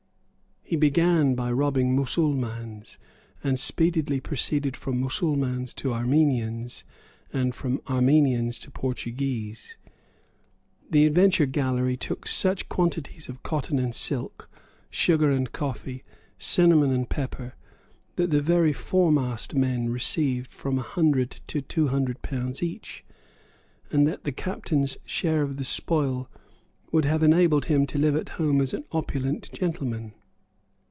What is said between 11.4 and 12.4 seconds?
Galley took